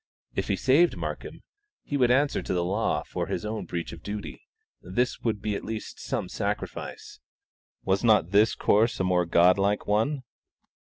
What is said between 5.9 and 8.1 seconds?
some sacrifice. Was